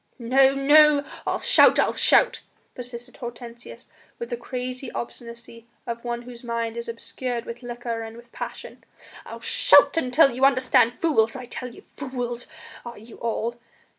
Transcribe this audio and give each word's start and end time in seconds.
"No! 0.17 0.55
No! 0.55 1.03
I'll 1.27 1.37
shout! 1.41 1.77
I'll 1.77 1.93
shout!" 1.93 2.41
persisted 2.73 3.17
Hortensius 3.17 3.87
with 4.17 4.31
the 4.31 4.35
crazy 4.35 4.91
obstinacy 4.93 5.67
of 5.85 6.03
one 6.03 6.23
whose 6.23 6.43
mind 6.43 6.75
is 6.75 6.89
obscured 6.89 7.45
with 7.45 7.61
liquor 7.61 8.01
and 8.01 8.17
with 8.17 8.31
passion, 8.31 8.83
"I'll 9.27 9.41
shout 9.41 9.97
until 9.97 10.31
you 10.31 10.43
understand. 10.43 10.99
Fools, 10.99 11.35
I 11.35 11.45
tell 11.45 11.69
ye! 11.75 11.83
Fools 11.97 12.47
are 12.83 12.97
ye 12.97 13.13
all! 13.13 13.57